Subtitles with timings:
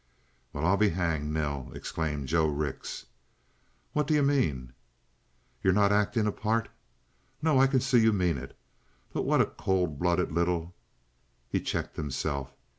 [0.51, 3.05] "Well, I'll be hanged, Nell!" exclaimed Joe Rix.
[3.93, 4.73] "What do you mean?"
[5.61, 6.69] "You're not acting a part?
[7.39, 8.57] No, I can see you mean it.
[9.13, 10.73] But what a cold blooded little"
[11.51, 12.55] He checked himself.